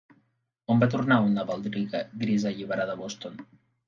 On 0.75 0.79
va 0.83 0.87
tornar 0.93 1.17
una 1.25 1.43
baldriga 1.49 2.01
grisa 2.23 2.49
alliberada 2.53 2.97
a 2.97 2.99
Boston? 3.03 3.37